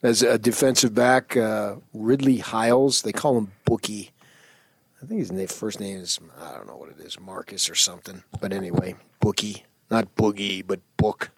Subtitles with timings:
[0.02, 1.36] as a defensive back.
[1.36, 4.12] Uh, Ridley Hiles, they call him Bookie.
[5.04, 7.76] I think his name, first name is I don't know what it is, Marcus or
[7.76, 8.24] something.
[8.40, 11.32] But anyway, Bookie, not Boogie, but Book,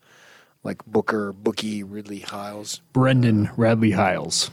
[0.64, 2.81] like Booker, Bookie, Ridley Hiles.
[2.94, 4.52] Brendan Radley Hiles.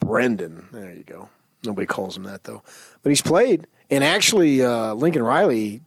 [0.00, 0.68] Brendan.
[0.72, 1.28] There you go.
[1.64, 2.62] Nobody calls him that though.
[3.02, 5.82] But he's played, and actually, uh, Lincoln Riley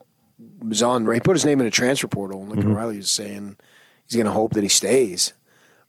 [0.64, 1.11] was on.
[1.11, 3.58] He put his name in a transfer portal, and Lincoln Riley was saying
[4.06, 5.34] he's going to hope that he stays.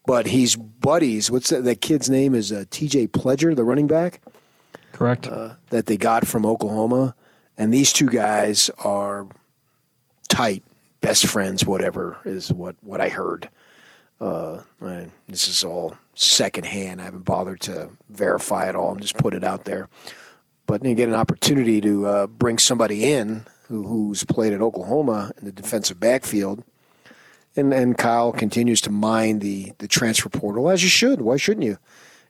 [0.06, 1.30] But he's buddies.
[1.30, 1.64] What's that?
[1.64, 3.08] That kid's name is uh, T.J.
[3.08, 4.22] Pledger, the running back
[4.92, 5.28] Correct.
[5.70, 7.14] that they got from Oklahoma,
[7.58, 9.26] and these two guys are
[10.28, 10.62] tight,
[11.02, 11.66] best friends.
[11.66, 13.50] Whatever is what what I heard.
[14.18, 17.02] Uh, and this is all secondhand.
[17.02, 18.92] I haven't bothered to verify it all.
[18.92, 19.90] I'm just put it out there.
[20.66, 25.32] But you get an opportunity to uh, bring somebody in who, who's played at Oklahoma
[25.38, 26.64] in the defensive backfield.
[27.54, 31.22] And, and Kyle continues to mine the, the transfer portal, as you should.
[31.22, 31.78] Why shouldn't you?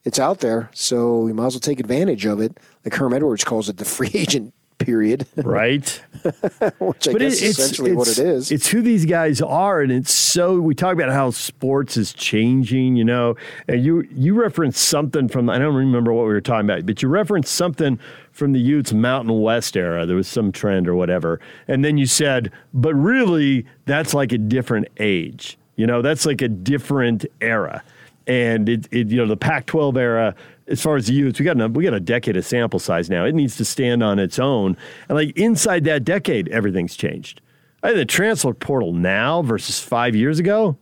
[0.04, 2.56] It's out there, so you might as well take advantage of it.
[2.84, 5.88] Like Herm Edwards calls it the free agent period, Right?
[6.78, 8.52] which I guess is essentially what it is.
[8.52, 10.60] It's who these guys are, and it's so.
[10.60, 13.36] We talk about how sports is changing, you know.
[13.68, 17.02] And you you referenced something from I don't remember what we were talking about, but
[17.02, 17.98] you referenced something
[18.36, 20.04] from the Utes Mountain West era.
[20.06, 24.38] There was some trend or whatever, and then you said, but really, that's like a
[24.38, 25.58] different age.
[25.76, 27.82] You know, that's like a different era.
[28.26, 30.34] And it, it you know, the Pac-12 era,
[30.66, 33.08] as far as the Utes, we got a, we got a decade of sample size
[33.08, 33.24] now.
[33.24, 34.76] It needs to stand on its own.
[35.08, 37.40] And like inside that decade, everything's changed.
[37.82, 40.76] I the transfer portal now versus five years ago.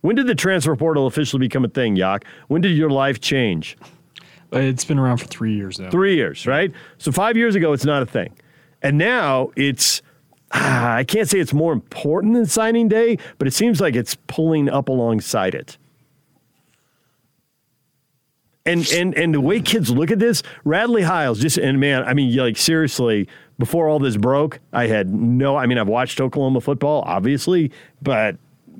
[0.00, 2.24] When did the transfer portal officially become a thing, Yak?
[2.48, 3.76] When did your life change?
[4.52, 5.90] It's been around for three years now.
[5.90, 6.72] Three years, right?
[6.98, 8.34] So five years ago, it's not a thing.
[8.82, 10.02] And now it's,
[10.52, 14.16] ah, I can't say it's more important than signing day, but it seems like it's
[14.26, 15.76] pulling up alongside it.
[18.66, 22.12] And, and and the way kids look at this, Radley Hiles just and man, I
[22.12, 23.26] mean, like seriously,
[23.58, 25.56] before all this broke, I had no.
[25.56, 27.72] I mean, I've watched Oklahoma football, obviously,
[28.02, 28.36] but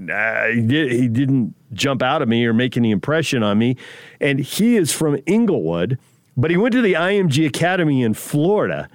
[0.08, 3.76] uh, he, did, he didn't jump out at me or make any impression on me.
[4.20, 5.98] And he is from Inglewood,
[6.36, 8.88] but he went to the IMG Academy in Florida.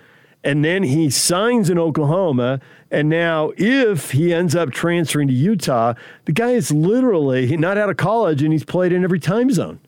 [0.44, 2.60] And then he signs in Oklahoma.
[2.92, 5.96] And now, if he ends up transferring to Utah,
[6.26, 9.80] the guy is literally not out of college and he's played in every time zone.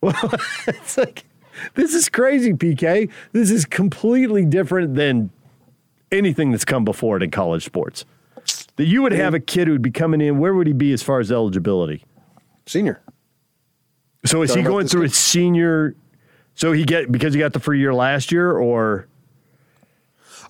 [0.00, 0.18] Well,
[0.66, 1.24] it's like,
[1.74, 3.10] this is crazy, PK.
[3.32, 5.30] This is completely different than
[6.10, 8.04] anything that's come before it in college sports.
[8.78, 10.92] That you would have a kid who would be coming in, where would he be
[10.92, 12.04] as far as eligibility?
[12.64, 13.02] Senior.
[14.24, 15.96] So is he Talking going through his senior?
[16.54, 19.08] So he get because he got the free year last year, or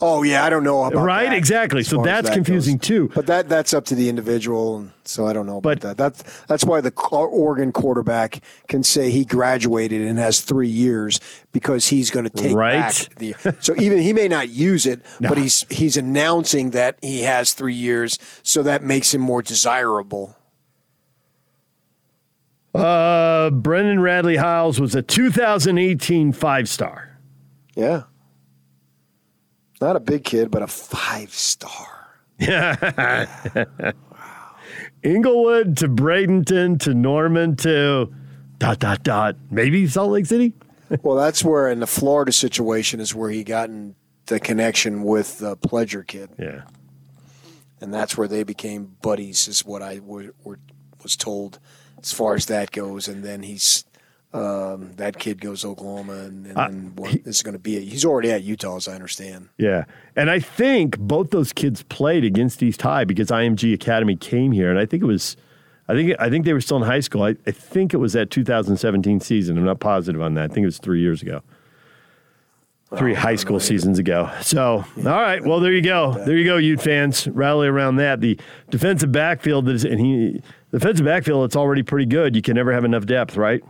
[0.00, 1.04] Oh yeah, I don't know about that.
[1.04, 1.82] Right, that, exactly.
[1.82, 2.86] So that's that confusing, goes.
[2.86, 3.10] too.
[3.14, 5.96] But that that's up to the individual, so I don't know about But- that.
[5.96, 11.18] That's that's why the Oregon quarterback can say he graduated and has three years
[11.52, 12.78] because he's going to take Right.
[12.80, 13.34] back the.
[13.60, 17.74] So even he may not use it, but he's he's announcing that he has three
[17.74, 20.36] years, so that makes him more desirable.
[22.74, 27.18] uh, Brendan Radley Hiles was a 2018 five star.
[27.74, 28.02] Yeah.
[29.80, 32.08] Not a big kid, but a five star.
[32.38, 33.26] Yeah.
[35.02, 38.12] Inglewood to Bradenton to Norman to
[38.58, 39.36] dot dot dot.
[39.50, 40.52] Maybe Salt Lake City.
[41.02, 43.94] well, that's where in the Florida situation is where he got in
[44.26, 46.30] the connection with the Pledger kid.
[46.38, 46.62] Yeah.
[47.80, 50.60] And that's where they became buddies, is what I w- w-
[51.02, 51.60] was told
[52.02, 53.06] as far as that goes.
[53.06, 53.84] And then he's
[54.34, 56.68] um, that kid goes to Oklahoma, and, and, Uh,
[57.00, 57.80] what he- is going to be?
[57.84, 59.48] He's already at Utah, as I understand.
[59.56, 59.84] Yeah.
[60.16, 64.68] And I think both those kids played against East High because IMG Academy came here.
[64.70, 65.36] And I think it was,
[65.88, 67.22] I think, I think they were still in high school.
[67.22, 69.56] I, I think it was that 2017 season.
[69.56, 70.50] I'm not positive on that.
[70.50, 71.40] I think it was three years ago.
[72.96, 74.30] Three high school seasons ago.
[74.40, 75.44] So, all right.
[75.44, 76.14] Well, there you go.
[76.24, 77.28] There you go, Ute fans.
[77.28, 78.22] Rally around that.
[78.22, 78.38] The
[78.70, 80.40] defensive backfield is, and he,
[80.72, 82.34] defensive backfield, it's already pretty good.
[82.34, 83.62] You can never have enough depth, right?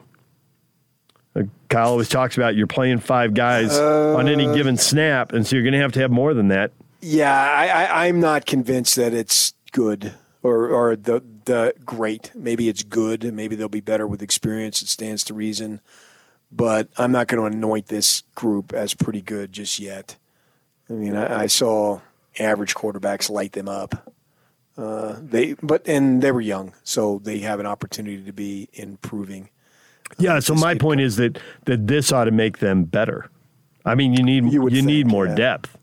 [1.37, 5.57] Uh, Kyle always talks about you're playing five guys on any given snap, and so
[5.57, 6.73] you're going to have to have more than that.
[7.01, 12.33] Yeah, I, I, I'm not convinced that it's good or or the the great.
[12.35, 13.33] Maybe it's good.
[13.33, 14.83] Maybe they'll be better with experience.
[14.83, 15.81] It stands to reason.
[16.51, 20.17] But I'm not going to anoint this group as pretty good just yet.
[20.89, 22.01] I mean, I, I saw
[22.39, 24.15] average quarterbacks light them up.
[24.77, 29.51] Uh, they but and they were young, so they have an opportunity to be improving.
[30.19, 30.39] Yeah.
[30.41, 33.31] So my point is that that this ought to make them better.
[33.85, 35.35] I mean, you need You you, would need more yeah.
[35.35, 35.79] depth,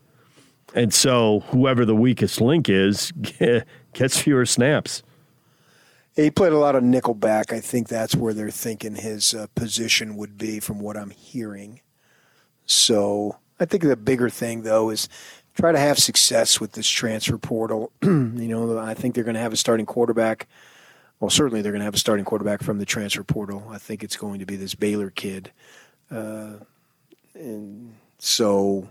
[0.74, 3.12] and so whoever the weakest link is
[3.92, 5.02] gets fewer snaps.
[6.14, 7.52] He played a lot of nickelback.
[7.52, 11.80] I think that's where they're thinking his uh, position would be, from what I'm hearing.
[12.64, 15.10] So I think the bigger thing, though, is
[15.54, 17.92] try to have success with this transfer portal.
[18.02, 20.48] you know, I think they're going to have a starting quarterback.
[21.20, 23.66] Well, certainly they're going to have a starting quarterback from the transfer portal.
[23.70, 25.50] I think it's going to be this Baylor kid.
[26.10, 26.54] Uh,
[27.34, 28.88] and so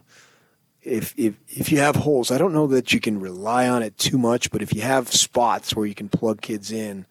[0.81, 3.97] if if if you have holes, I don't know that you can rely on it
[3.97, 7.05] too much, but if you have spots where you can plug kids in,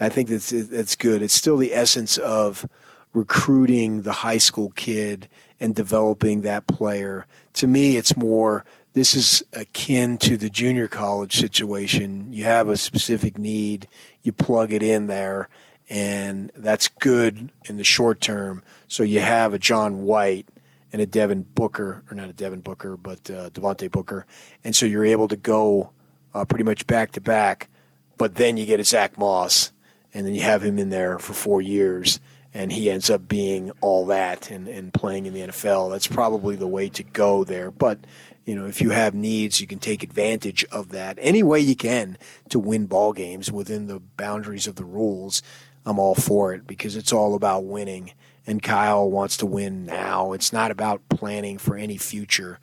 [0.00, 1.22] I think that's that's good.
[1.22, 2.68] It's still the essence of
[3.12, 5.28] recruiting the high school kid
[5.60, 7.26] and developing that player.
[7.54, 12.32] To me, it's more this is akin to the junior college situation.
[12.32, 13.88] You have a specific need,
[14.22, 15.48] you plug it in there,
[15.90, 18.62] and that's good in the short term.
[18.86, 20.48] So you have a John White
[20.92, 24.26] and a Devin Booker, or not a Devin Booker, but uh, Devontae Booker,
[24.62, 25.90] and so you're able to go
[26.32, 27.68] uh, pretty much back to back.
[28.16, 29.72] But then you get a Zach Moss,
[30.14, 32.20] and then you have him in there for four years,
[32.54, 35.90] and he ends up being all that and, and playing in the NFL.
[35.90, 37.72] That's probably the way to go there.
[37.72, 37.98] But
[38.44, 41.74] you know, if you have needs, you can take advantage of that any way you
[41.74, 42.18] can
[42.50, 45.42] to win ball games within the boundaries of the rules.
[45.86, 48.12] I'm all for it because it's all about winning.
[48.46, 50.32] And Kyle wants to win now.
[50.32, 52.58] It's not about planning for any future.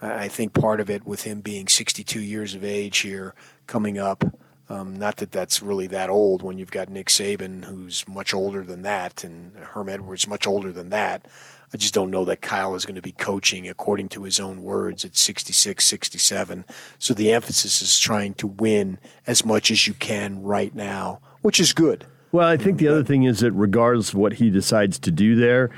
[0.00, 3.34] I think part of it with him being 62 years of age here
[3.66, 4.24] coming up,
[4.68, 8.62] um, not that that's really that old when you've got Nick Saban, who's much older
[8.62, 11.26] than that, and Herm Edwards, much older than that.
[11.72, 14.62] I just don't know that Kyle is going to be coaching according to his own
[14.62, 16.64] words at 66, 67.
[16.98, 21.58] So the emphasis is trying to win as much as you can right now, which
[21.58, 22.06] is good.
[22.32, 25.36] Well, I think the other thing is that regardless of what he decides to do
[25.36, 25.70] there,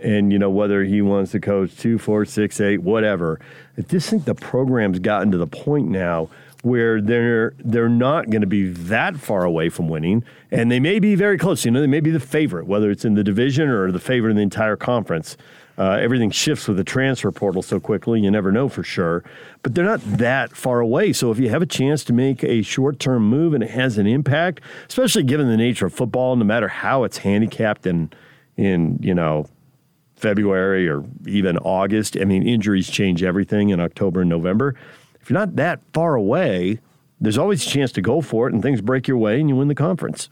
[0.00, 3.40] and you know whether he wants to coach two, four, six, eight, whatever,
[3.76, 6.30] I just think the program's gotten to the point now
[6.62, 10.98] where they're they're not going to be that far away from winning, and they may
[10.98, 11.64] be very close.
[11.64, 14.30] You know, they may be the favorite, whether it's in the division or the favorite
[14.30, 15.36] in the entire conference.
[15.78, 19.22] Uh, everything shifts with the transfer portal so quickly, you never know for sure.
[19.62, 21.12] But they're not that far away.
[21.12, 23.96] So if you have a chance to make a short term move and it has
[23.96, 28.10] an impact, especially given the nature of football, no matter how it's handicapped in,
[28.56, 29.46] in you know,
[30.16, 34.74] February or even August, I mean, injuries change everything in October and November.
[35.28, 36.80] If you're not that far away,
[37.20, 39.56] there's always a chance to go for it and things break your way and you
[39.56, 40.30] win the conference.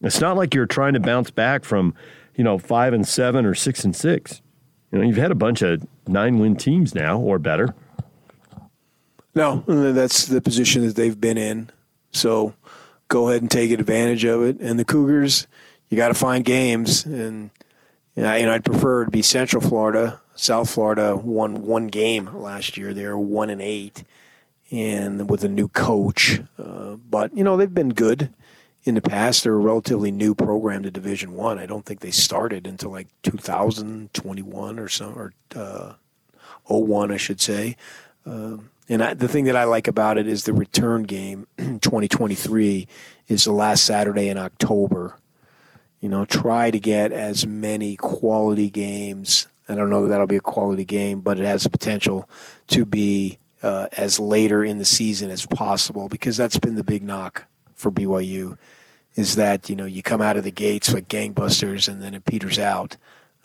[0.00, 1.94] It's not like you're trying to bounce back from,
[2.34, 4.42] you know, five and seven or six and six.
[4.90, 7.72] You know, you've had a bunch of nine win teams now or better.
[9.36, 11.70] No, that's the position that they've been in.
[12.10, 12.54] So
[13.06, 14.58] go ahead and take advantage of it.
[14.58, 15.46] And the Cougars,
[15.88, 17.06] you got to find games.
[17.06, 17.50] And
[18.18, 20.20] you know, I'd prefer it to be Central Florida.
[20.34, 22.92] South Florida won one game last year.
[22.92, 24.04] They were one and eight,
[24.70, 26.40] and with a new coach.
[26.58, 28.34] Uh, but you know they've been good
[28.84, 29.44] in the past.
[29.44, 31.58] They're a relatively new program to Division One.
[31.58, 31.62] I.
[31.62, 35.94] I don't think they started until like 2021 or so, or uh,
[36.64, 37.76] 01, I should say.
[38.26, 42.88] Um, and I, the thing that I like about it is the return game, 2023,
[43.28, 45.16] is the last Saturday in October.
[46.00, 50.36] You know, try to get as many quality games I don't know that that'll be
[50.36, 52.28] a quality game, but it has the potential
[52.68, 57.02] to be uh, as later in the season as possible because that's been the big
[57.02, 58.56] knock for BYU
[59.14, 62.24] is that you know you come out of the gates like gangbusters and then it
[62.24, 62.96] peters out.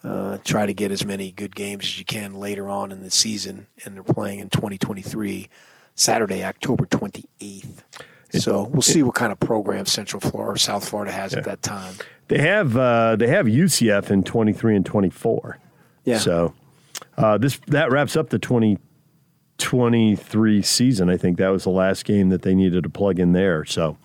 [0.03, 3.11] Uh, try to get as many good games as you can later on in the
[3.11, 5.49] season, and they're playing in 2023,
[5.95, 7.83] Saturday, October 28th.
[8.39, 11.39] So we'll see what kind of program Central Florida or South Florida has yeah.
[11.39, 11.93] at that time.
[12.27, 15.59] They have uh, they have UCF in 23 and 24.
[16.05, 16.17] Yeah.
[16.17, 16.55] So
[17.17, 21.09] uh, this that wraps up the 2023 season.
[21.09, 23.65] I think that was the last game that they needed to plug in there.
[23.65, 23.97] So.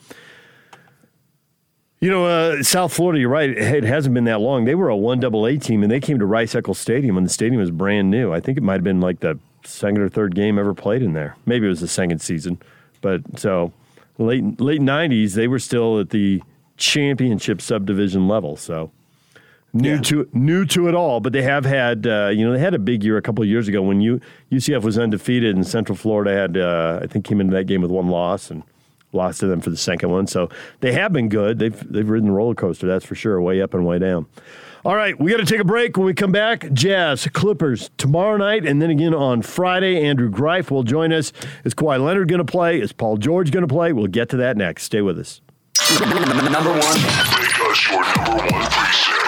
[2.01, 3.51] You know, uh, South Florida, you're right.
[3.51, 4.67] It hasn't been that long.
[4.67, 7.25] They were a one double A team, and they came to Rice Eccles Stadium when
[7.25, 8.33] the stadium was brand new.
[8.33, 11.15] I think it might have been like the second or third game ever played in
[11.15, 11.35] there.
[11.45, 12.63] Maybe it was the second season,
[13.01, 13.73] but so
[14.19, 16.43] late late '90s, they were still at the
[16.77, 18.57] championship subdivision level.
[18.57, 18.91] So
[19.73, 20.01] new yeah.
[20.03, 22.79] to new to it all, but they have had uh, you know they had a
[22.79, 24.21] big year a couple of years ago when U,
[24.51, 27.91] UCF was undefeated and Central Florida had uh, I think came into that game with
[27.91, 28.63] one loss and
[29.13, 30.27] lost to them for the second one.
[30.27, 30.49] So
[30.81, 31.59] they have been good.
[31.59, 34.27] They've they've ridden the roller coaster that's for sure, way up and way down.
[34.89, 35.99] All right, we got to take a break.
[35.99, 40.03] When we come back, Jazz Clippers tomorrow night, and then again on Friday.
[40.03, 41.31] Andrew Greif will join us.
[41.63, 42.81] Is Kawhi Leonard going to play?
[42.81, 43.93] Is Paul George going to play?
[43.93, 44.85] We'll get to that next.
[44.85, 45.43] Stay with us.
[46.01, 46.81] Number one.
[46.81, 49.28] Make us your number one preset.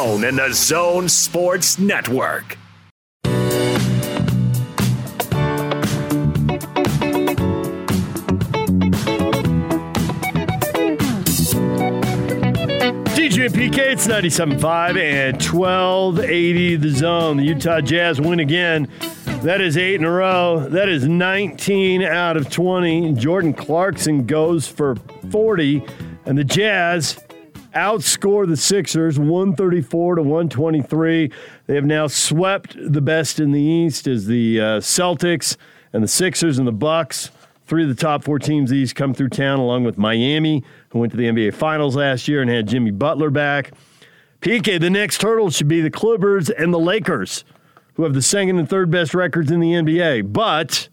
[0.00, 2.56] Zone and the Zone Sports Network.
[13.12, 17.36] DJ and PK, it's 97.5 and 1280 the zone.
[17.36, 18.88] The Utah Jazz win again.
[19.42, 20.66] That is eight in a row.
[20.66, 23.12] That is 19 out of 20.
[23.16, 24.96] Jordan Clarkson goes for
[25.30, 25.84] 40.
[26.24, 27.18] And the Jazz
[27.74, 31.32] outscore the Sixers 134 to 123.
[31.66, 35.56] They have now swept the best in the East as the uh, Celtics
[35.92, 37.30] and the Sixers and the Bucks.
[37.66, 41.12] Three of the top four teams East come through town, along with Miami, who went
[41.12, 43.72] to the NBA Finals last year and had Jimmy Butler back.
[44.40, 47.44] PK, the next hurdle should be the Clippers and the Lakers,
[47.94, 50.88] who have the second and third best records in the NBA, but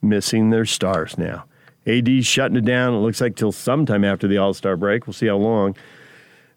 [0.00, 1.44] missing their stars now.
[1.86, 2.94] AD's shutting it down.
[2.94, 5.06] It looks like till sometime after the All Star break.
[5.06, 5.76] We'll see how long.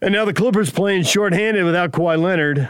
[0.02, 2.70] And now the Clippers playing shorthanded without Kawhi Leonard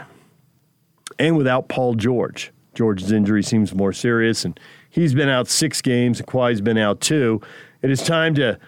[1.18, 2.52] and without Paul George.
[2.74, 4.58] George's injury seems more serious, and
[4.88, 7.42] he's been out six games, and Kawhi's been out two.
[7.82, 8.58] It is time to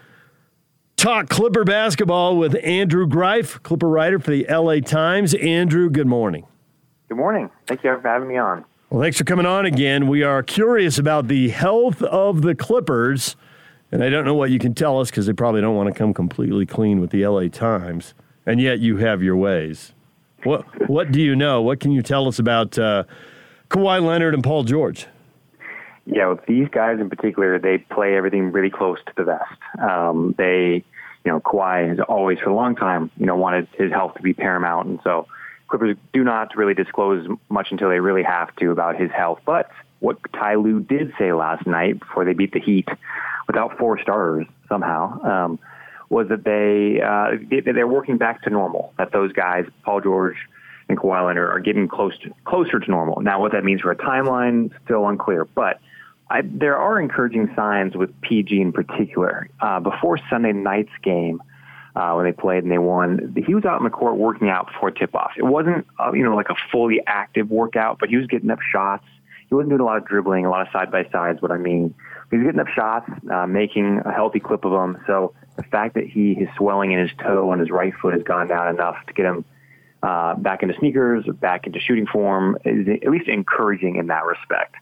[0.97, 5.33] talk Clipper basketball with Andrew Greif, Clipper writer for the LA Times.
[5.35, 6.45] Andrew, good morning.
[7.09, 7.50] Good morning.
[7.67, 8.64] Thank you for having me on.
[8.90, 10.07] Well, thanks for coming on again.
[10.07, 13.37] We are curious about the health of the Clippers,
[13.90, 15.95] and I don't know what you can tell us because they probably don't want to
[15.95, 18.12] come completely clean with the LA Times
[18.50, 19.92] and yet you have your ways.
[20.42, 21.62] What what do you know?
[21.62, 23.04] What can you tell us about uh,
[23.69, 25.07] Kawhi Leonard and Paul George?
[26.07, 29.61] Yeah, these guys in particular, they play everything really close to the vest.
[29.80, 30.83] Um, they,
[31.25, 34.23] you know, Kawhi has always, for a long time, you know, wanted his health to
[34.23, 35.28] be paramount, and so
[35.69, 39.40] Clippers do not really disclose much until they really have to about his health.
[39.45, 42.88] But what Ty Lue did say last night before they beat the Heat,
[43.47, 45.23] without four starters somehow.
[45.23, 45.59] Um,
[46.11, 48.93] was that they, uh, they they're working back to normal.
[48.99, 50.37] That those guys, Paul George
[50.88, 53.23] and Kawhi Leonard, are getting close to, closer to normal.
[53.23, 55.45] Now, what that means for a timeline, still unclear.
[55.45, 55.81] But
[56.29, 59.49] I, there are encouraging signs with PG in particular.
[59.61, 61.40] Uh, before Sunday night's game,
[61.97, 64.67] uh, when they played and they won, he was out in the court working out
[64.67, 65.33] before tip-off.
[65.37, 68.61] It wasn't, uh, you know, like a fully active workout, but he was getting up
[68.61, 69.05] shots.
[69.49, 71.95] He wasn't doing a lot of dribbling, a lot of side-by-sides, what I mean.
[72.30, 75.02] He was getting up shots, uh, making a healthy clip of them.
[75.06, 78.22] So the fact that he his swelling in his toe on his right foot has
[78.22, 79.44] gone down enough to get him
[80.02, 84.76] uh, back into sneakers, back into shooting form is at least encouraging in that respect.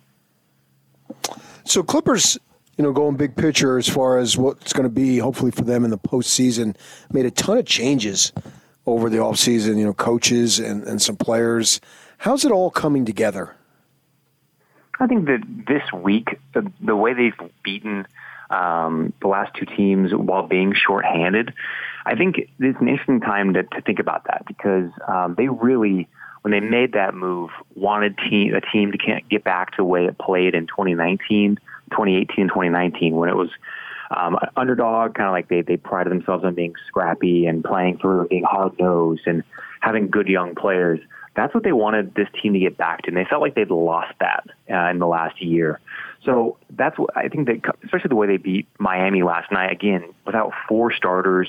[1.65, 2.39] So Clippers,
[2.77, 5.85] you know, going big picture as far as what's going to be hopefully for them
[5.85, 6.77] in the postseason,
[7.13, 8.33] made a ton of changes
[8.87, 11.81] over the offseason, you know, coaches and, and some players.
[12.19, 13.55] How's it all coming together?
[15.01, 18.07] I think that this week, the, the way they've beaten
[18.51, 21.53] um, the last two teams while being shorthanded.
[22.07, 26.09] I think it's an interesting time to, to think about that because um, they really,
[26.43, 30.07] when they made that move, wanted team, a team to get back to the way
[30.07, 31.59] it played in 2019,
[31.91, 33.51] 2018, 2019, when it was
[34.11, 38.27] um, underdog, kind of like they, they prided themselves on being scrappy and playing through
[38.29, 39.43] being hard nosed and
[39.81, 41.01] having good young players.
[41.39, 43.71] That's what they wanted this team to get back to, and they felt like they'd
[43.71, 45.79] lost that uh, in the last year.
[46.25, 50.13] So that's what I think that, especially the way they beat Miami last night, again,
[50.27, 51.49] without four starters,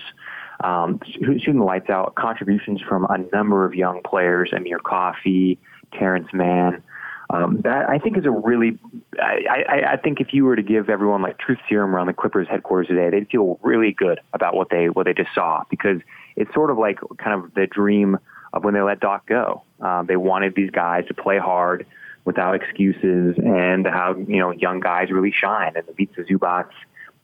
[0.63, 5.57] um, shooting the lights out, contributions from a number of young players, Amir Coffey,
[5.91, 6.83] Terrence Mann.
[7.31, 8.77] Um, that I think is a really,
[9.19, 12.13] I, I, I think if you were to give everyone like truth serum around the
[12.13, 15.99] Clippers headquarters today, they'd feel really good about what they what they just saw because
[16.35, 18.19] it's sort of like kind of the dream
[18.53, 19.63] of when they let Doc go.
[19.79, 21.85] Um, they wanted these guys to play hard
[22.25, 25.73] without excuses and how you know young guys really shine.
[25.75, 26.69] And the Ivica Zubac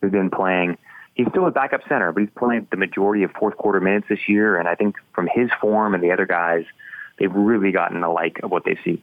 [0.01, 0.77] who's been playing
[1.15, 4.29] he's still a backup center, but he's playing the majority of fourth quarter minutes this
[4.29, 4.57] year.
[4.57, 6.65] And I think from his form and the other guys,
[7.17, 9.01] they've really gotten a like of what they see.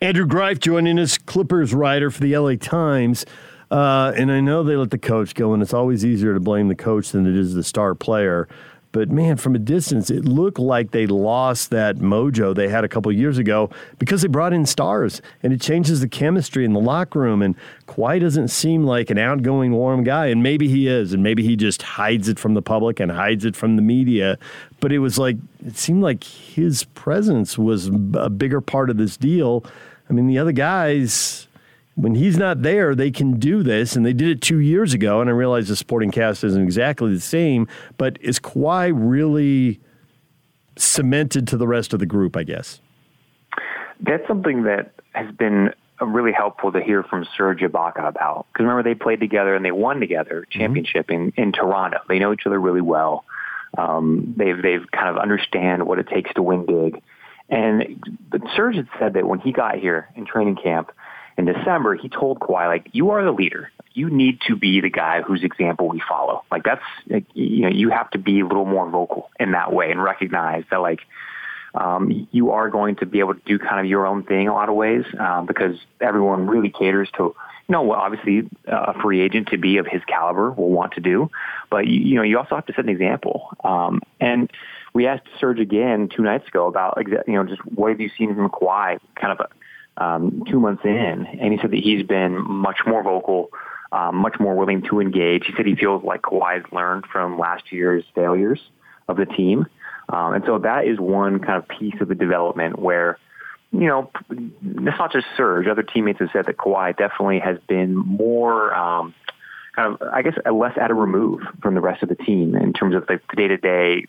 [0.00, 3.26] Andrew Greif joining us, Clippers writer for the LA Times.
[3.70, 6.68] Uh, and I know they let the coach go, and it's always easier to blame
[6.68, 8.48] the coach than it is the star player.
[8.92, 12.88] But man, from a distance, it looked like they lost that mojo they had a
[12.88, 13.70] couple years ago
[14.00, 17.40] because they brought in stars, and it changes the chemistry in the locker room.
[17.40, 17.54] And
[17.86, 21.54] Kawhi doesn't seem like an outgoing, warm guy, and maybe he is, and maybe he
[21.54, 24.38] just hides it from the public and hides it from the media.
[24.80, 29.16] But it was like it seemed like his presence was a bigger part of this
[29.16, 29.64] deal.
[30.08, 31.46] I mean, the other guys
[32.00, 35.20] when he's not there, they can do this, and they did it two years ago.
[35.20, 39.80] And I realize the sporting cast isn't exactly the same, but is Kawhi really
[40.76, 42.36] cemented to the rest of the group?
[42.36, 42.80] I guess
[44.00, 48.46] that's something that has been really helpful to hear from Serge Ibaka about.
[48.52, 50.58] Because remember, they played together and they won together mm-hmm.
[50.58, 51.38] championship mm-hmm.
[51.38, 51.98] in, in Toronto.
[52.08, 53.24] They know each other really well.
[53.76, 57.02] Um, they've they've kind of understand what it takes to win big.
[57.48, 60.90] And but Serge had said that when he got here in training camp,
[61.40, 63.72] in December, he told Kawhi, like, you are the leader.
[63.94, 66.44] You need to be the guy whose example we follow.
[66.50, 66.84] Like, that's,
[67.32, 70.64] you know, you have to be a little more vocal in that way and recognize
[70.70, 71.00] that, like,
[71.74, 74.52] um, you are going to be able to do kind of your own thing a
[74.52, 79.00] lot of ways um, because everyone really caters to, you know, well, obviously uh, a
[79.00, 81.30] free agent to be of his caliber will want to do,
[81.70, 83.56] but you, you know, you also have to set an example.
[83.64, 84.50] Um, and
[84.92, 88.34] we asked Serge again two nights ago about, you know, just what have you seen
[88.34, 89.46] from Kawhi, kind of
[90.00, 93.50] um, two months in, and he said that he's been much more vocal,
[93.92, 95.46] um, much more willing to engage.
[95.46, 98.60] He said he feels like Kawhi's learned from last year's failures
[99.08, 99.66] of the team,
[100.08, 103.18] um, and so that is one kind of piece of the development where.
[103.72, 105.68] You know, it's not just Serge.
[105.68, 109.14] Other teammates have said that Kawhi definitely has been more um,
[109.76, 112.72] kind of, I guess, less at a remove from the rest of the team in
[112.72, 114.06] terms of the day to day.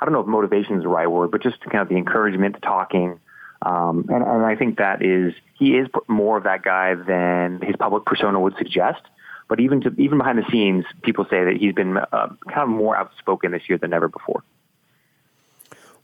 [0.00, 2.54] I don't know if motivation is the right word, but just kind of the encouragement,
[2.54, 3.20] the talking,
[3.66, 7.74] um, and, and I think that is he is more of that guy than his
[7.76, 9.00] public persona would suggest.
[9.48, 12.68] But even to, even behind the scenes, people say that he's been uh, kind of
[12.68, 14.44] more outspoken this year than ever before.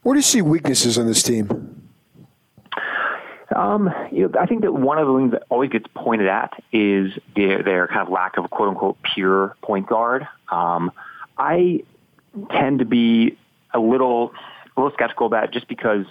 [0.03, 1.89] Where do you see weaknesses on this team?
[3.55, 6.53] Um, you know, I think that one of the things that always gets pointed at
[6.73, 10.27] is their, their kind of lack of quote unquote pure point guard.
[10.51, 10.91] Um,
[11.39, 11.85] I
[12.51, 13.39] tend to be
[13.73, 14.33] a little
[14.77, 16.07] a little skeptical about it just because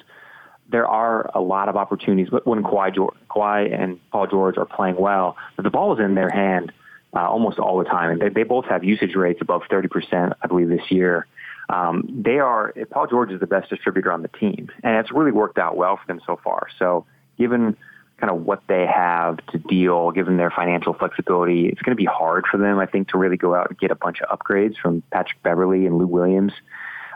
[0.72, 4.96] there are a lot of opportunities when Kawhi, George, Kawhi and Paul George are playing
[4.96, 5.36] well.
[5.58, 6.72] The ball is in their hand
[7.14, 10.48] uh, almost all the time, and they, they both have usage rates above 30%, I
[10.48, 11.28] believe, this year.
[11.70, 15.32] Um, they are Paul George is the best distributor on the team, and it's really
[15.32, 16.68] worked out well for them so far.
[16.80, 17.06] So,
[17.38, 17.78] given
[18.20, 22.06] kind of what they have to deal, given their financial flexibility, it's going to be
[22.06, 24.78] hard for them, I think, to really go out and get a bunch of upgrades
[24.78, 26.54] from Patrick Beverley and Lou Williams.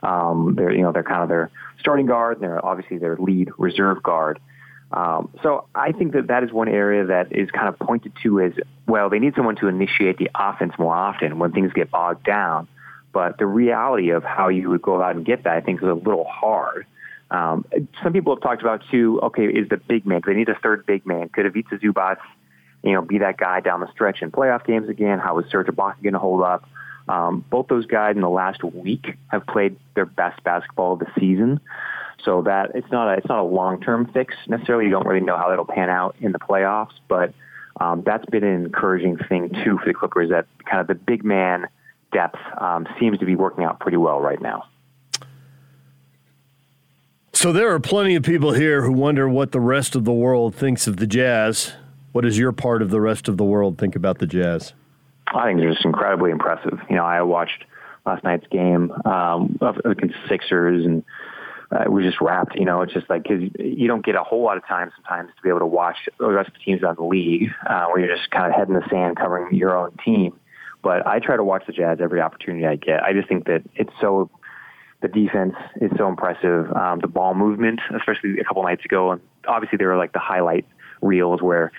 [0.05, 3.49] Um, they're you know they're kind of their starting guard, and they're obviously their lead
[3.57, 4.39] reserve guard.
[4.91, 8.39] Um, so I think that that is one area that is kind of pointed to
[8.39, 8.53] as
[8.87, 9.09] well.
[9.09, 12.67] They need someone to initiate the offense more often when things get bogged down.
[13.11, 15.87] But the reality of how you would go out and get that, I think, is
[15.87, 16.85] a little hard.
[17.31, 17.65] Um,
[18.03, 19.19] some people have talked about too.
[19.23, 20.21] Okay, is the big man?
[20.25, 21.29] They need a third big man.
[21.29, 22.17] Could Ivica Zubac,
[22.83, 25.17] you know, be that guy down the stretch in playoff games again?
[25.17, 26.69] How is Serge Ibaka going to hold up?
[27.07, 31.07] Um, both those guys in the last week have played their best basketball of the
[31.19, 31.59] season.
[32.23, 34.85] So that it's not a, it's not a long term fix necessarily.
[34.85, 37.33] You don't really know how that'll pan out in the playoffs, but
[37.79, 40.29] um, that's been an encouraging thing too for the Clippers.
[40.29, 41.67] That kind of the big man
[42.11, 44.65] depth um, seems to be working out pretty well right now.
[47.33, 50.55] So there are plenty of people here who wonder what the rest of the world
[50.55, 51.73] thinks of the Jazz.
[52.13, 54.73] What does your part of the rest of the world think about the Jazz?
[55.35, 56.79] I think they're just incredibly impressive.
[56.89, 57.65] You know, I watched
[58.05, 61.03] last night's game um, against the Sixers, and
[61.71, 62.55] uh, was just wrapped.
[62.55, 65.31] You know, it's just like because you don't get a whole lot of time sometimes
[65.35, 67.99] to be able to watch the rest of the teams of the league, uh, where
[67.99, 70.33] you're just kind of head in the sand covering your own team.
[70.83, 73.01] But I try to watch the Jazz every opportunity I get.
[73.03, 74.29] I just think that it's so
[75.01, 76.71] the defense is so impressive.
[76.71, 80.19] Um, the ball movement, especially a couple nights ago, and obviously there were like the
[80.19, 80.65] highlight
[81.01, 81.71] reels where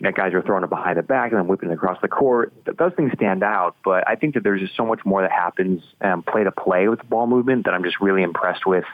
[0.00, 2.08] you know, guys are throwing it behind the back and then whipping it across the
[2.08, 2.52] court.
[2.78, 5.82] Those things stand out, but I think that there's just so much more that happens
[6.00, 8.84] um, play to play with the ball movement that I'm just really impressed with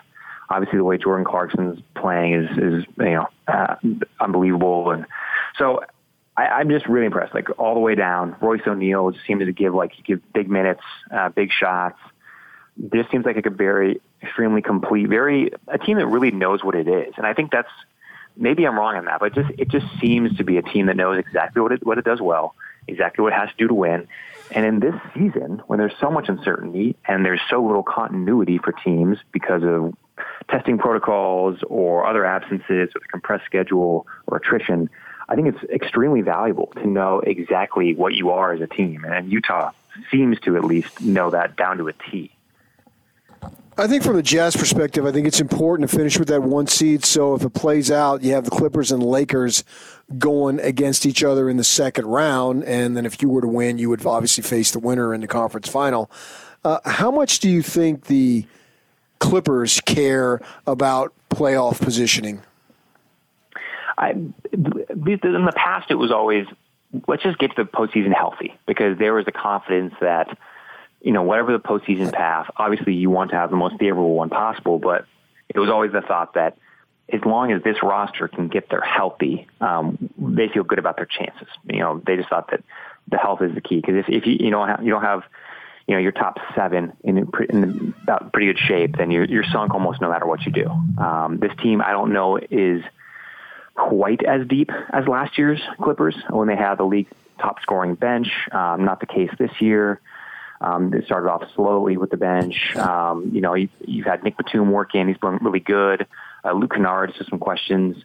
[0.49, 3.77] obviously the way Jordan Clarkson's playing is is you know uh,
[4.21, 5.07] unbelievable, and
[5.59, 5.81] so
[6.37, 7.35] I, I'm just really impressed.
[7.35, 10.51] Like all the way down, Royce O'Neale just seems to give like he give big
[10.51, 11.99] minutes, uh, big shots.
[12.77, 16.89] This seems like a very extremely complete, very a team that really knows what it
[16.89, 17.71] is, and I think that's
[18.37, 20.97] maybe I'm wrong on that, but just it just seems to be a team that
[20.97, 22.55] knows exactly what it what it does well,
[22.87, 24.09] exactly what it has to do to win.
[24.51, 28.73] And in this season, when there's so much uncertainty and there's so little continuity for
[28.73, 29.95] teams because of
[30.49, 34.89] testing protocols or other absences with a compressed schedule or attrition,
[35.29, 39.05] I think it's extremely valuable to know exactly what you are as a team.
[39.05, 39.73] And Utah
[40.11, 42.31] seems to at least know that down to a T.
[43.79, 46.67] I think from the Jazz perspective, I think it's important to finish with that one
[46.67, 47.05] seed.
[47.05, 49.65] So if it plays out, you have the Clippers and Lakers
[50.17, 52.65] going against each other in the second round.
[52.65, 55.27] And then if you were to win, you would obviously face the winner in the
[55.27, 56.11] conference final.
[56.65, 58.47] Uh, how much do you think the
[59.19, 62.43] Clippers care about playoff positioning?
[63.99, 66.47] I, in the past, it was always
[67.09, 70.39] let's just get to the postseason healthy because there was a confidence that
[71.01, 74.31] you know whatever the postseason path, obviously you want to have the most favorable one
[74.31, 75.07] possible, but
[75.49, 76.59] it was always the thought that
[77.13, 81.07] as long as this roster can get there healthy, um, they feel good about their
[81.07, 81.47] chances.
[81.71, 82.65] You know, they just thought that
[83.09, 85.23] the health is the key because if, if you you know you don't have
[85.87, 89.73] you know, your top seven in, in about pretty good shape, then you're, you're sunk
[89.73, 90.69] almost no matter what you do.
[91.01, 92.83] Um, this team, I don't know, is
[93.77, 98.29] quite as deep as last year's Clippers when they had the league top scoring bench.
[98.51, 100.01] Um, not the case this year.
[100.61, 102.75] Um, they started off slowly with the bench.
[102.77, 106.07] Um, you know, you, you've had Nick Batum work in; he's been really good.
[106.45, 107.97] Uh, Luke Kennard has some questions.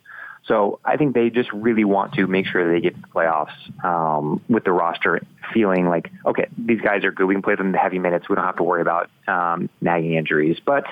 [0.47, 3.85] So I think they just really want to make sure they get to the playoffs
[3.85, 5.21] um, with the roster
[5.53, 7.25] feeling like, okay, these guys are good.
[7.25, 8.27] We can play them the heavy minutes.
[8.27, 10.57] We don't have to worry about um, nagging injuries.
[10.65, 10.85] But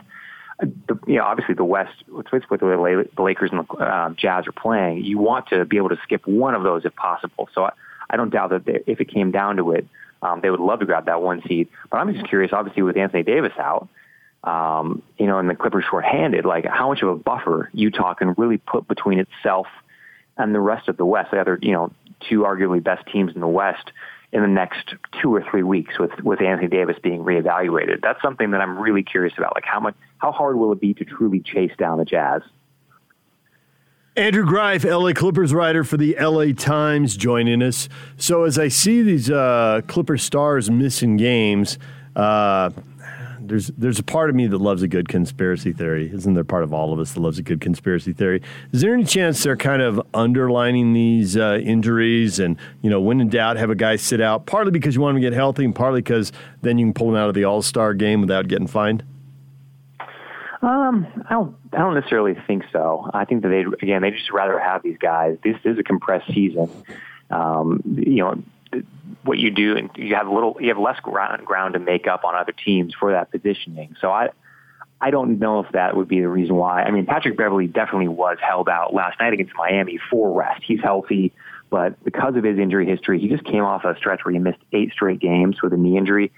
[0.61, 2.27] uh, the, you know, obviously the West, with
[2.59, 5.89] the way the Lakers and the uh, Jazz are playing, you want to be able
[5.89, 7.49] to skip one of those if possible.
[7.55, 7.71] So I,
[8.09, 9.87] I don't doubt that if it came down to it,
[10.21, 11.69] um, they would love to grab that one seed.
[11.89, 13.87] But I'm just curious, obviously, with Anthony Davis out,
[14.43, 18.33] um, you know, and the Clippers shorthanded, like how much of a buffer Utah can
[18.37, 19.67] really put between itself
[20.37, 21.91] and the rest of the West, the other, you know,
[22.29, 23.91] two arguably best teams in the West
[24.31, 28.01] in the next two or three weeks with, with Anthony Davis being reevaluated.
[28.01, 29.55] That's something that I'm really curious about.
[29.55, 32.41] Like how much, how hard will it be to truly chase down the Jazz?
[34.15, 37.87] Andrew Greif, LA Clippers writer for the LA Times, joining us.
[38.17, 41.77] So as I see these uh, Clipper stars missing games,
[42.15, 42.71] uh,
[43.39, 46.11] there's there's a part of me that loves a good conspiracy theory.
[46.13, 48.41] Isn't there part of all of us that loves a good conspiracy theory?
[48.71, 53.21] Is there any chance they're kind of underlining these uh, injuries and you know when
[53.21, 55.65] in doubt have a guy sit out partly because you want him to get healthy
[55.65, 58.47] and partly because then you can pull him out of the All Star game without
[58.47, 59.03] getting fined?
[60.61, 61.55] Um, I don't.
[61.71, 63.09] I don't necessarily think so.
[63.13, 65.37] I think that they again they just rather have these guys.
[65.43, 66.69] This is a compressed season.
[67.29, 68.43] Um, you know,
[69.23, 72.23] what you do, and you have little, you have less ground ground to make up
[72.23, 73.95] on other teams for that positioning.
[74.01, 74.29] So I,
[75.01, 76.83] I don't know if that would be the reason why.
[76.83, 80.63] I mean, Patrick Beverley definitely was held out last night against Miami for rest.
[80.65, 81.33] He's healthy,
[81.69, 84.59] but because of his injury history, he just came off a stretch where he missed
[84.73, 86.31] eight straight games with a knee injury.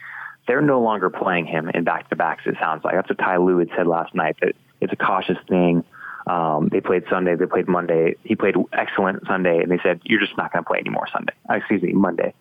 [0.51, 2.43] They're no longer playing him in back to backs.
[2.45, 4.35] It sounds like that's what Ty Lue had said last night.
[4.41, 5.85] That it's a cautious thing.
[6.27, 7.35] Um, they played Sunday.
[7.35, 8.17] They played Monday.
[8.25, 11.31] He played excellent Sunday, and they said you're just not going to play anymore Sunday.
[11.49, 12.33] Uh, excuse me, Monday.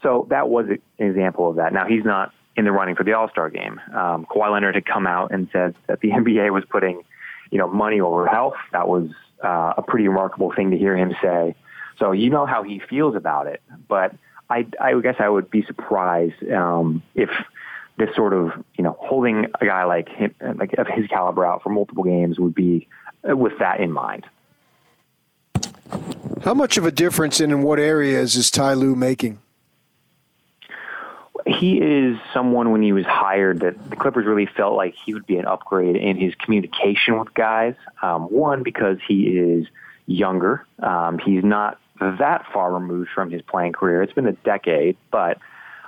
[0.00, 1.72] So that was an example of that.
[1.72, 3.80] Now he's not in the running for the All Star game.
[3.92, 7.02] Um, Kawhi Leonard had come out and said that the NBA was putting,
[7.50, 8.54] you know, money over health.
[8.70, 9.10] That was
[9.42, 11.56] uh, a pretty remarkable thing to hear him say.
[11.98, 14.14] So you know how he feels about it, but
[14.50, 17.30] I, I guess I would be surprised um, if
[17.96, 21.62] this sort of, you know, holding a guy like him, like of his caliber out
[21.62, 22.88] for multiple games would be
[23.28, 24.26] uh, with that in mind.
[26.44, 29.38] How much of a difference and in what areas is Ty Lue making?
[31.46, 35.26] He is someone when he was hired that the Clippers really felt like he would
[35.26, 37.74] be an upgrade in his communication with guys.
[38.02, 39.66] Um, one, because he is
[40.06, 40.66] younger.
[40.80, 44.02] Um, he's not that far removed from his playing career.
[44.02, 45.38] It's been a decade, but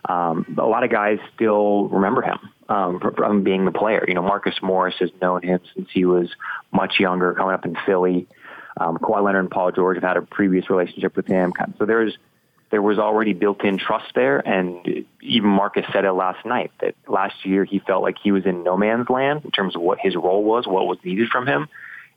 [0.09, 4.05] um, a lot of guys still remember him um, from being the player.
[4.07, 6.29] You know, Marcus Morris has known him since he was
[6.73, 8.27] much younger, coming up in Philly.
[8.77, 11.53] Um, Kawhi Leonard and Paul George have had a previous relationship with him.
[11.79, 12.17] So there's
[12.71, 17.45] there was already built-in trust there, and even Marcus said it last night that last
[17.45, 20.17] year he felt like he was in no man's land in terms of what his
[20.17, 21.69] role was, what was needed from him,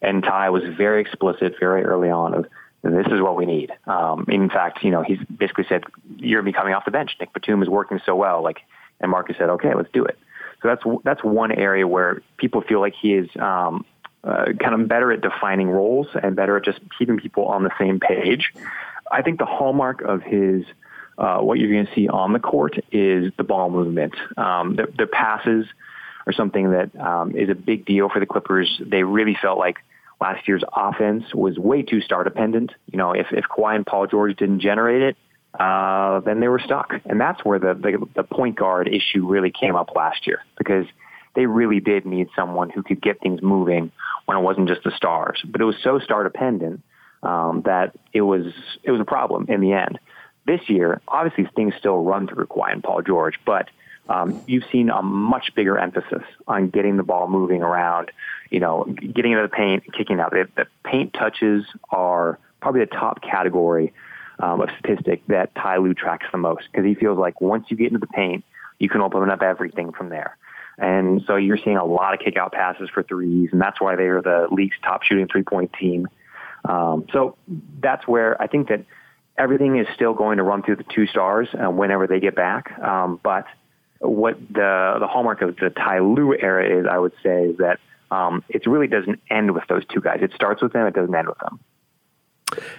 [0.01, 2.45] and Ty was very explicit very early on of
[2.89, 3.71] this is what we need.
[3.87, 5.83] Um, in fact, you know, he's basically said,
[6.17, 7.15] you're going to be coming off the bench.
[7.19, 8.43] Nick Batum is working so well.
[8.43, 8.61] Like,
[8.99, 10.17] and Marcus said, okay, let's do it.
[10.61, 13.85] So that's, that's one area where people feel like he is, um,
[14.23, 17.71] uh, kind of better at defining roles and better at just keeping people on the
[17.79, 18.53] same page.
[19.11, 20.65] I think the hallmark of his,
[21.17, 24.15] uh, what you're going to see on the court is the ball movement.
[24.35, 25.65] Um, the, the passes
[26.25, 28.81] are something that um, is a big deal for the Clippers.
[28.83, 29.77] They really felt like
[30.21, 32.71] last year's offense was way too star dependent.
[32.91, 35.17] You know, if, if Kawhi and Paul George didn't generate it,
[35.59, 36.93] uh, then they were stuck.
[37.05, 40.85] And that's where the, the, the point guard issue really came up last year because
[41.35, 43.91] they really did need someone who could get things moving
[44.25, 45.41] when it wasn't just the stars.
[45.45, 46.81] But it was so star dependent
[47.23, 48.45] um, that it was
[48.83, 49.99] it was a problem in the end.
[50.45, 53.69] This year, obviously, things still run through Kawhi and Paul George, but
[54.07, 58.11] um, you've seen a much bigger emphasis on getting the ball moving around,
[58.49, 60.31] you know, getting into the paint, kicking out.
[60.31, 63.93] The, the paint touches are probably the top category
[64.39, 67.77] um, of statistic that Ty Lue tracks the most because he feels like once you
[67.77, 68.43] get into the paint,
[68.79, 70.37] you can open up everything from there.
[70.77, 73.95] And so you're seeing a lot of kick out passes for threes, and that's why
[73.95, 76.07] they are the league's top shooting three point team.
[76.65, 77.37] Um, so
[77.79, 78.83] that's where I think that
[79.37, 82.77] everything is still going to run through the two stars uh, whenever they get back.
[82.79, 83.45] Um, but
[83.99, 87.79] what the the hallmark of the Ty Lue era is, I would say, is that
[88.11, 90.19] um, it really doesn't end with those two guys.
[90.21, 91.59] It starts with them, it doesn't end with them.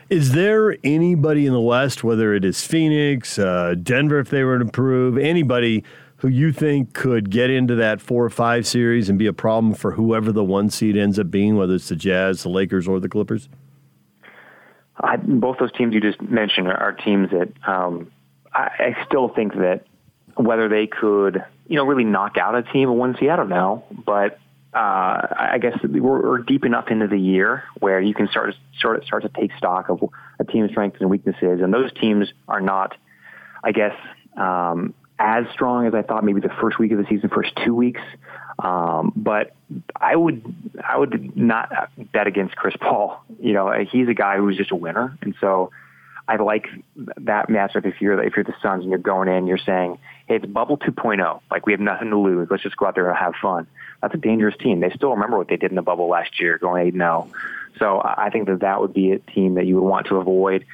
[0.08, 4.58] Is there anybody in the West, whether it is Phoenix, uh, Denver, if they were
[4.58, 5.84] to improve, anybody
[6.18, 9.74] who you think could get into that four or five series and be a problem
[9.74, 13.00] for whoever the one seed ends up being, whether it's the Jazz, the Lakers, or
[13.00, 13.48] the Clippers?
[14.98, 18.10] I, both those teams you just mentioned are, are teams that um,
[18.54, 19.84] I, I still think that
[20.36, 23.48] whether they could, you know, really knock out a team at one seed, I don't
[23.48, 23.84] know.
[23.90, 24.38] But
[24.74, 28.98] uh, I guess we're, we're deep enough into the year where you can start sort
[28.98, 30.02] of start to take stock of
[30.38, 32.94] a team's strengths and weaknesses, and those teams are not,
[33.64, 33.94] I guess,
[34.36, 36.24] um, as strong as I thought.
[36.24, 38.02] Maybe the first week of the season, first two weeks.
[38.58, 39.54] Um, but
[39.94, 40.42] I would
[40.82, 43.22] I would not bet against Chris Paul.
[43.40, 45.70] You know, he's a guy who's just a winner, and so
[46.28, 47.86] I like that matchup.
[47.86, 50.76] If you're if you're the Suns and you're going in, you're saying, "Hey, it's bubble
[50.76, 51.40] 2.0.
[51.50, 52.48] Like we have nothing to lose.
[52.50, 53.66] Let's just go out there and have fun."
[54.02, 54.80] That's a dangerous team.
[54.80, 57.28] They still remember what they did in the bubble last year, going eight zero.
[57.78, 60.64] So I think that that would be a team that you would want to avoid.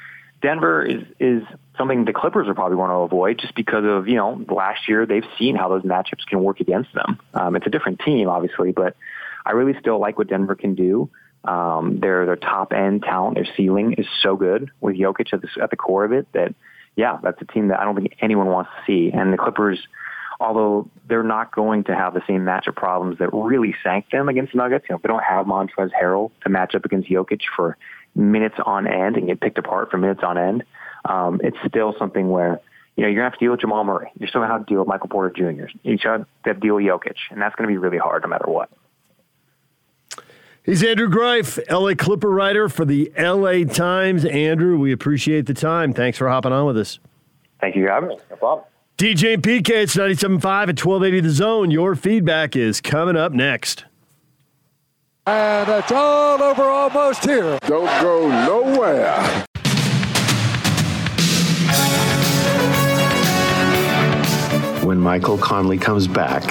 [0.41, 1.43] Denver is is
[1.77, 5.05] something the Clippers would probably want to avoid just because of, you know, last year
[5.05, 7.19] they've seen how those matchups can work against them.
[7.33, 8.95] Um, it's a different team, obviously, but
[9.45, 11.09] I really still like what Denver can do.
[11.45, 15.49] Um, their their top end talent, their ceiling is so good with Jokic at the,
[15.61, 16.55] at the core of it that,
[16.95, 19.11] yeah, that's a team that I don't think anyone wants to see.
[19.13, 19.79] And the Clippers,
[20.39, 24.53] although they're not going to have the same matchup problems that really sank them against
[24.53, 27.77] the Nuggets, you know, they don't have Montrezl Harrell to match up against Jokic for
[28.15, 30.63] minutes on end and get picked apart for minutes on end
[31.05, 32.61] um, it's still something where
[32.95, 34.11] you know you're gonna have to deal with Jamal Murray.
[34.17, 35.65] You're still gonna have to deal with Michael Porter Jr.
[35.83, 38.47] You should have to deal with Jokic, and that's gonna be really hard no matter
[38.47, 38.69] what.
[40.63, 44.23] He's Andrew Greif, LA Clipper writer for the LA Times.
[44.23, 45.93] Andrew, we appreciate the time.
[45.93, 46.99] Thanks for hopping on with us.
[47.59, 48.17] Thank you for having me.
[48.29, 48.65] No problem.
[48.97, 51.71] DJ and PK, it's 97.5 at 1280 The Zone.
[51.71, 53.83] Your feedback is coming up next.
[55.25, 57.59] And it's all over almost here.
[57.65, 59.45] Don't go nowhere.
[64.83, 66.43] when Michael Conley comes back,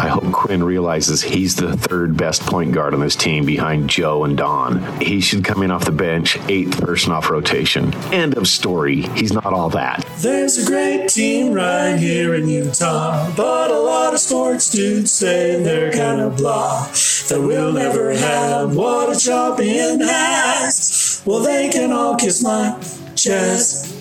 [0.00, 4.24] I hope Quin realizes he's the third best point guard on this team behind Joe
[4.24, 4.80] and Don.
[4.98, 7.92] He should come in off the bench, eighth person off rotation.
[8.10, 9.02] End of story.
[9.02, 10.08] He's not all that.
[10.16, 15.62] There's a great team right here in Utah, but a lot of sports dudes say
[15.62, 16.86] they're kind of blah.
[17.28, 21.22] That we'll never have what a champion has.
[21.26, 22.80] Well, they can all kiss my
[23.16, 23.94] chest.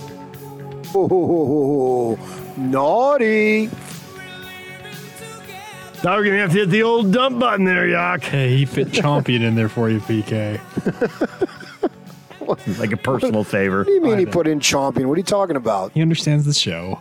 [0.96, 2.18] Oh,
[2.56, 3.70] naughty.
[6.02, 8.24] Thought we are gonna have to hit the old dump button there, Yak.
[8.24, 10.58] Hey, he fit Champion in there for you, PK.
[12.80, 13.80] like a personal favor.
[13.80, 15.10] What do you mean he put in champion?
[15.10, 15.92] What are you talking about?
[15.92, 17.00] He understands the show.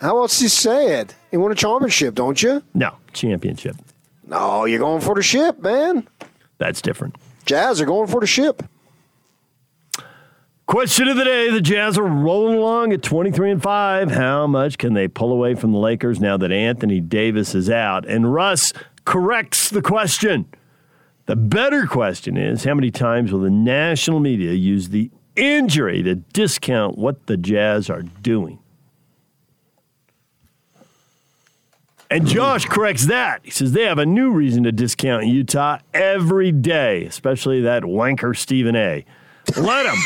[0.00, 1.14] How else do you say it?
[1.30, 2.60] You won a championship, don't you?
[2.74, 3.76] No, championship.
[4.26, 6.08] No, you're going for the ship, man.
[6.58, 7.14] That's different.
[7.46, 8.64] Jazz are going for the ship.
[10.66, 14.10] Question of the day: The Jazz are rolling along at twenty-three and five.
[14.10, 18.06] How much can they pull away from the Lakers now that Anthony Davis is out?
[18.06, 18.72] And Russ
[19.04, 20.46] corrects the question.
[21.26, 26.14] The better question is: How many times will the national media use the injury to
[26.14, 28.58] discount what the Jazz are doing?
[32.10, 33.40] And Josh corrects that.
[33.42, 38.36] He says they have a new reason to discount Utah every day, especially that wanker
[38.36, 39.04] Stephen A.
[39.56, 39.98] Let him.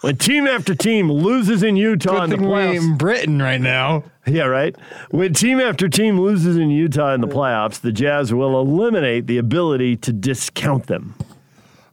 [0.00, 4.04] When team after team loses in Utah in the playoffs, in Britain right now.
[4.26, 4.76] Yeah, right.
[5.10, 9.38] When team after team loses in Utah in the playoffs, the Jazz will eliminate the
[9.38, 11.14] ability to discount them.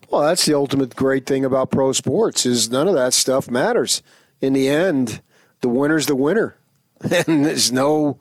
[0.09, 4.03] Well, that's the ultimate great thing about pro sports is none of that stuff matters.
[4.41, 5.21] In the end,
[5.61, 6.57] the winner's the winner.
[7.27, 8.19] And there's no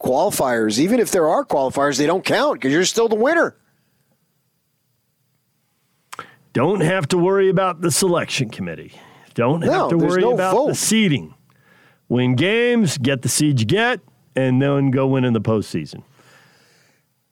[0.00, 0.78] qualifiers.
[0.78, 3.56] Even if there are qualifiers, they don't count because you're still the winner.
[6.52, 8.92] Don't have to worry about the selection committee.
[9.38, 10.66] Don't have to worry no about vote.
[10.66, 11.32] the seeding.
[12.08, 14.00] Win games, get the seed you get,
[14.34, 16.02] and then go win in the postseason.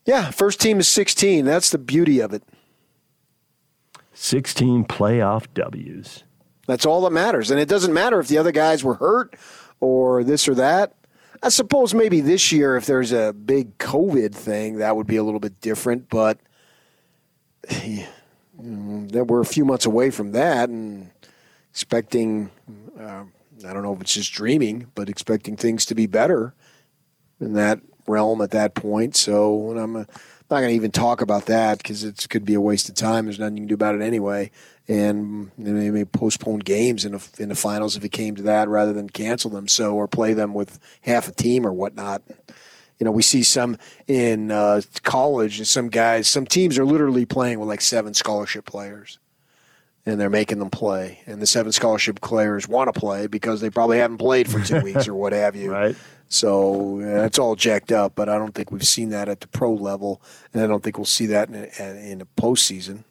[0.05, 1.45] Yeah, first team is 16.
[1.45, 2.45] That's the beauty of it.
[4.14, 6.23] 16 playoff W's.
[6.69, 7.51] That's all that matters.
[7.51, 9.35] And it doesn't matter if the other guys were hurt
[9.81, 10.95] or this or that.
[11.42, 15.25] I suppose maybe this year, if there's a big COVID thing, that would be a
[15.25, 16.09] little bit different.
[16.09, 16.38] But
[18.62, 21.11] know, we're a few months away from that and
[21.77, 22.51] expecting,
[22.99, 23.25] uh,
[23.69, 26.55] I don't know if it's just dreaming, but expecting things to be better
[27.39, 29.15] in that realm at that point.
[29.15, 30.05] So and I'm uh,
[30.51, 33.27] not going to even talk about that because it could be a waste of time.
[33.27, 34.51] There's nothing you can do about it anyway.
[34.89, 38.71] And they may postpone games in the, in the finals if it came to that
[38.71, 39.69] rather than cancel them.
[39.69, 42.23] So or play them with half a team or whatnot.
[42.99, 47.27] You know, we see some in uh, college, and some guys, some teams are literally
[47.27, 49.19] playing with like seven scholarship players
[50.07, 51.21] and they're making them play.
[51.27, 54.81] And the seven scholarship players want to play because they probably haven't played for two
[54.83, 55.73] weeks or what have you.
[55.73, 55.97] Right.
[56.29, 59.73] So that's all jacked up, but I don't think we've seen that at the pro
[59.73, 60.21] level,
[60.53, 63.05] and I don't think we'll see that in a, in a postseason.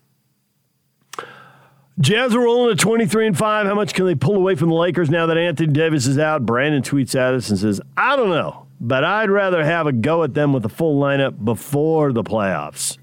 [1.98, 3.68] Jazz are rolling at 23 and 5.
[3.68, 6.46] How much can they pull away from the Lakers now that Anthony Davis is out?
[6.46, 10.24] Brandon tweets at us and says, I don't know, but I'd rather have a go
[10.24, 12.98] at them with a full lineup before the playoffs.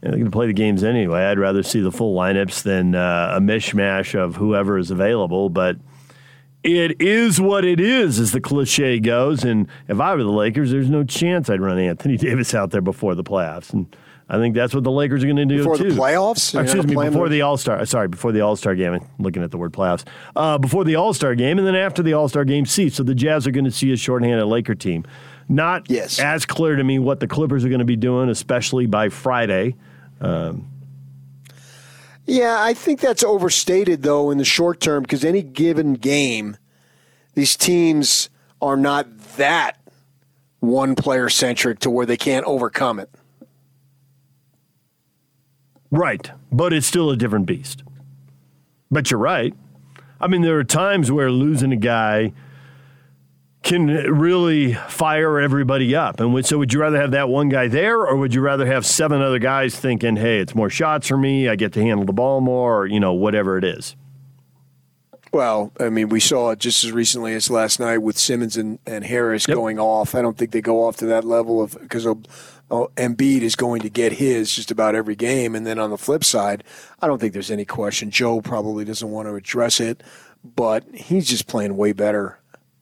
[0.00, 1.22] They're going to play the games anyway.
[1.24, 5.48] I'd rather see the full lineups than uh, a mishmash of whoever is available.
[5.50, 5.76] But
[6.62, 9.44] it is what it is, as the cliche goes.
[9.44, 12.80] And if I were the Lakers, there's no chance I'd run Anthony Davis out there
[12.80, 13.72] before the playoffs.
[13.72, 13.94] And
[14.28, 15.94] I think that's what the Lakers are going to do Before the too.
[15.94, 16.52] playoffs?
[16.52, 17.84] You're Excuse me, before the All Star.
[17.86, 18.92] Sorry, before the All Star game.
[18.94, 20.04] I'm looking at the word playoffs.
[20.36, 22.88] Uh, before the All Star game, and then after the All Star game, see.
[22.90, 25.04] So the Jazz are going to see a shorthanded Laker team.
[25.48, 26.18] Not Yes.
[26.20, 29.74] as clear to me what the Clippers are going to be doing, especially by Friday.
[32.26, 36.58] Yeah, I think that's overstated though in the short term because any given game,
[37.34, 38.28] these teams
[38.60, 39.78] are not that
[40.60, 43.10] one player centric to where they can't overcome it.
[45.90, 47.82] Right, but it's still a different beast.
[48.90, 49.54] But you're right.
[50.20, 52.32] I mean, there are times where losing a guy
[53.68, 56.20] can really fire everybody up.
[56.20, 58.86] And so, would you rather have that one guy there, or would you rather have
[58.86, 61.48] seven other guys thinking, "Hey, it's more shots for me.
[61.48, 63.94] I get to handle the ball more," or you know, whatever it is.
[65.34, 68.78] Well, I mean, we saw it just as recently as last night with Simmons and,
[68.86, 69.54] and Harris Yep.
[69.54, 70.14] going off.
[70.14, 72.16] I don't think they go off to that level of because oh,
[72.96, 75.54] Embiid is going to get his just about every game.
[75.54, 76.64] And then on the flip side,
[77.02, 78.10] I don't think there's any question.
[78.10, 80.02] Joe probably doesn't want to address it,
[80.42, 82.37] but he's just playing way better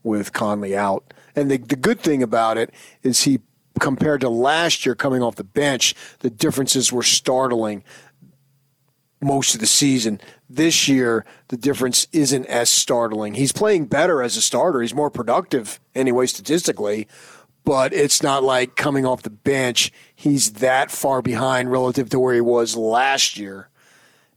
[0.06, 1.12] with Conley out.
[1.34, 3.40] And the, the good thing about it is he,
[3.78, 7.84] compared to last year coming off the bench, the differences were startling
[9.20, 10.20] most of the season.
[10.48, 13.34] This year, the difference isn't as startling.
[13.34, 14.80] He's playing better as a starter.
[14.80, 17.08] He's more productive anyway, statistically,
[17.64, 22.34] but it's not like coming off the bench, he's that far behind relative to where
[22.34, 23.68] he was last year.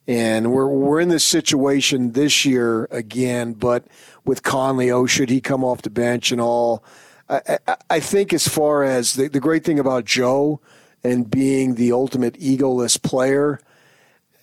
[0.10, 3.86] And we're we're in this situation this year again, but
[4.26, 6.84] with Conley, oh, should he come off the bench and all?
[7.30, 10.62] I, I, I think as far as the, the great thing about Joe
[11.04, 13.60] and being the ultimate egoless player,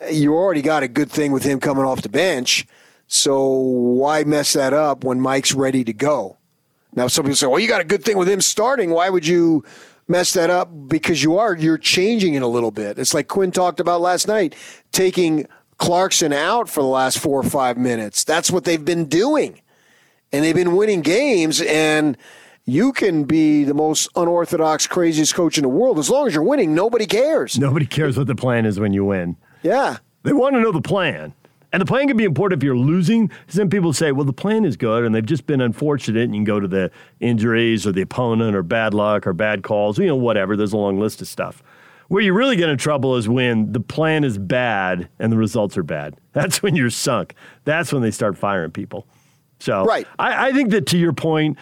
[0.08, 2.64] you already got a good thing with him coming off the bench.
[3.08, 6.36] So why mess that up when Mike's ready to go?
[6.94, 8.90] Now some people say, well, you got a good thing with him starting.
[8.90, 9.64] Why would you
[10.06, 10.70] mess that up?
[10.86, 13.00] Because you are, you're changing it a little bit.
[13.00, 14.54] It's like Quin talked about last night,
[14.92, 15.48] taking
[15.78, 18.24] Clarkson out for the last four or five minutes.
[18.24, 19.60] That's what they've been doing.
[20.32, 22.16] And they've been winning games and
[22.64, 25.98] you can be the most unorthodox, craziest coach in the world.
[25.98, 27.58] As long as you're winning, nobody cares.
[27.58, 29.36] Nobody cares what the plan is when you win.
[29.62, 29.98] Yeah.
[30.24, 31.32] They want to know the plan.
[31.72, 33.30] And the plan can be important if you're losing.
[33.48, 36.38] Then people say, well, the plan is good, and they've just been unfortunate, and you
[36.38, 40.06] can go to the injuries or the opponent or bad luck or bad calls, you
[40.06, 40.56] know, whatever.
[40.56, 41.62] There's a long list of stuff.
[42.08, 45.76] Where you really get in trouble is when the plan is bad and the results
[45.76, 46.16] are bad.
[46.32, 47.34] That's when you're sunk.
[47.64, 49.06] That's when they start firing people.
[49.58, 50.06] So right.
[50.18, 51.58] I, I think that to your point,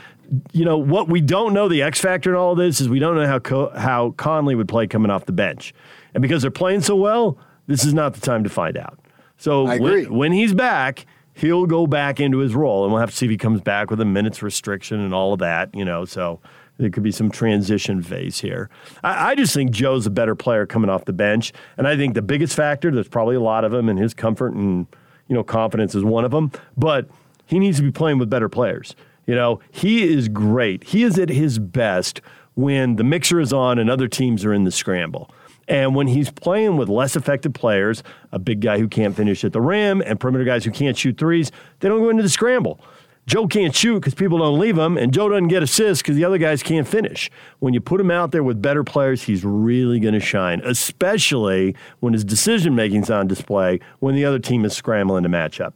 [0.53, 3.15] you know what we don't know the X factor in all this is we don't
[3.17, 5.75] know how Co- how Conley would play coming off the bench,
[6.15, 8.99] and because they're playing so well, this is not the time to find out.
[9.37, 13.17] So when, when he's back, he'll go back into his role, and we'll have to
[13.17, 15.75] see if he comes back with a minutes restriction and all of that.
[15.75, 16.41] You know, so
[16.79, 18.69] there could be some transition phase here.
[19.03, 22.15] I, I, just think Joe's a better player coming off the bench, and I think
[22.15, 24.87] the biggest factor, there's probably a lot of them, and his comfort and
[25.29, 27.09] you know confidence is one of them, but
[27.47, 28.95] he needs to be playing with better players.
[29.27, 30.85] You know, he is great.
[30.85, 32.21] He is at his best
[32.55, 35.31] when the mixer is on and other teams are in the scramble.
[35.67, 38.03] And when he's playing with less effective players,
[38.33, 41.17] a big guy who can't finish at the rim and perimeter guys who can't shoot
[41.17, 41.51] threes,
[41.81, 42.81] they don't go into the scramble.
[43.27, 46.25] Joe can't shoot because people don't leave him, and Joe doesn't get assists because the
[46.25, 47.31] other guys can't finish.
[47.59, 51.75] When you put him out there with better players, he's really going to shine, especially
[52.01, 55.75] when his decision making's on display when the other team is scrambling to match up.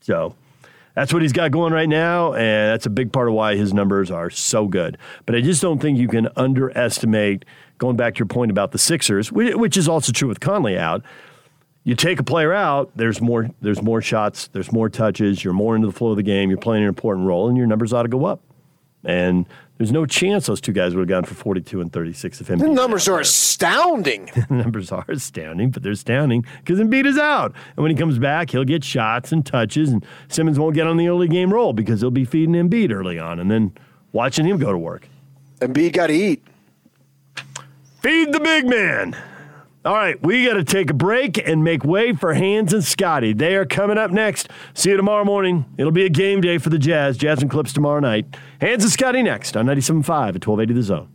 [0.00, 0.34] So
[0.94, 3.72] that's what he's got going right now, and that's a big part of why his
[3.72, 4.98] numbers are so good.
[5.26, 7.44] But I just don't think you can underestimate,
[7.78, 11.02] going back to your point about the Sixers, which is also true with Conley out.
[11.84, 15.76] You take a player out, there's more, there's more shots, there's more touches, you're more
[15.76, 18.04] into the flow of the game, you're playing an important role, and your numbers ought
[18.04, 18.40] to go up.
[19.04, 19.44] And
[19.76, 22.60] there's no chance those two guys would have gone for 42 and 36 if Embiid.
[22.60, 24.26] The numbers are astounding.
[24.48, 27.52] the numbers are astounding, but they're astounding because Embiid is out.
[27.76, 30.96] And when he comes back, he'll get shots and touches, and Simmons won't get on
[30.96, 33.72] the early game roll because he'll be feeding Embiid early on and then
[34.12, 35.06] watching him go to work.
[35.60, 36.42] Embiid got to eat.
[38.00, 39.16] Feed the big man.
[39.84, 43.34] All right, we got to take a break and make way for Hans and Scotty.
[43.34, 44.48] They are coming up next.
[44.72, 45.66] See you tomorrow morning.
[45.76, 47.18] It'll be a game day for the Jazz.
[47.18, 48.34] Jazz and Clips tomorrow night.
[48.62, 51.13] Hans and Scotty next on 97.5 at 1280 The Zone.